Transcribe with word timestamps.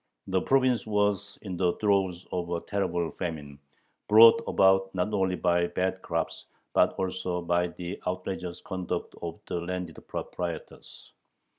The 0.25 0.41
province 0.41 0.87
was 0.87 1.37
in 1.43 1.57
the 1.57 1.73
throes 1.73 2.25
of 2.31 2.49
a 2.49 2.59
terrible 2.61 3.11
famine, 3.11 3.59
brought 4.09 4.41
about 4.47 4.95
not 4.95 5.13
only 5.13 5.35
by 5.35 5.67
bad 5.67 6.01
crops 6.01 6.47
but 6.73 6.93
also 6.93 7.39
by 7.43 7.67
the 7.67 8.01
outrageous 8.07 8.61
conduct 8.61 9.13
of 9.21 9.39
the 9.45 9.61
landed 9.61 9.99
proprietors. 10.07 11.13